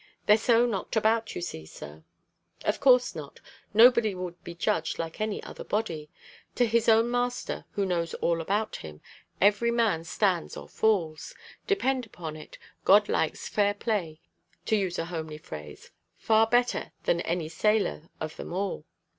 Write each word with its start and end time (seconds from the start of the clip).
They're 0.25 0.35
so 0.35 0.65
knocked 0.65 0.95
about, 0.95 1.35
you 1.35 1.43
see, 1.43 1.63
sir." 1.67 2.03
"Of 2.65 2.79
course 2.79 3.13
not. 3.13 3.39
Nobody 3.71 4.15
will 4.15 4.31
be 4.43 4.55
judged 4.55 4.97
like 4.97 5.21
any 5.21 5.43
other 5.43 5.63
body. 5.63 6.09
To 6.55 6.65
his 6.65 6.89
own 6.89 7.11
Master, 7.11 7.65
who 7.73 7.85
knows 7.85 8.15
all 8.15 8.41
about 8.41 8.77
him, 8.77 9.01
every 9.39 9.69
man 9.69 10.03
stands 10.03 10.57
or 10.57 10.67
falls. 10.67 11.35
Depend 11.67 12.07
upon 12.07 12.35
it, 12.35 12.57
God 12.83 13.09
likes 13.09 13.47
fair 13.47 13.75
play, 13.75 14.19
to 14.65 14.75
use 14.75 14.97
a 14.97 15.05
homely 15.05 15.37
phrase, 15.37 15.91
far 16.17 16.47
better 16.47 16.93
than 17.03 17.21
any 17.21 17.47
sailor 17.47 18.09
of 18.19 18.35
them 18.37 18.51
all. 18.51 18.85